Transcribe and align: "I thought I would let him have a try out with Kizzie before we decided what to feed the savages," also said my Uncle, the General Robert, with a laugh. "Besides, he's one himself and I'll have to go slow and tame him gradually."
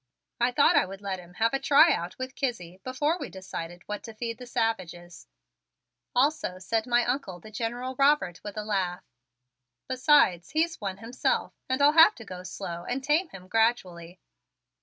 "I 0.39 0.51
thought 0.51 0.75
I 0.75 0.87
would 0.87 1.03
let 1.03 1.19
him 1.19 1.35
have 1.35 1.53
a 1.53 1.59
try 1.59 1.93
out 1.93 2.17
with 2.17 2.33
Kizzie 2.33 2.79
before 2.83 3.19
we 3.19 3.29
decided 3.29 3.83
what 3.85 4.01
to 4.05 4.15
feed 4.15 4.39
the 4.39 4.47
savages," 4.47 5.27
also 6.15 6.57
said 6.57 6.87
my 6.87 7.05
Uncle, 7.05 7.39
the 7.39 7.51
General 7.51 7.93
Robert, 7.93 8.43
with 8.43 8.57
a 8.57 8.63
laugh. 8.65 9.03
"Besides, 9.87 10.53
he's 10.53 10.81
one 10.81 10.97
himself 10.97 11.53
and 11.69 11.83
I'll 11.83 11.91
have 11.93 12.15
to 12.15 12.25
go 12.25 12.41
slow 12.41 12.83
and 12.83 13.03
tame 13.03 13.29
him 13.29 13.47
gradually." 13.47 14.19